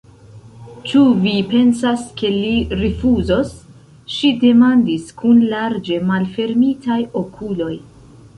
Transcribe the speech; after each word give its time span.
Ĉu 0.91 1.01
vi 1.25 1.33
pensas, 1.51 2.05
ke 2.21 2.31
li 2.35 2.53
rifuzos? 2.79 3.51
ŝi 4.15 4.33
demandis 4.45 5.13
kun 5.21 5.45
larĝe 5.53 6.01
malfermitaj 6.11 6.99
okuloj. 7.25 7.73